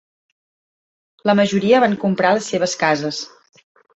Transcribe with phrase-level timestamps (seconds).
[1.29, 3.23] La majoria van comprar les seves cases.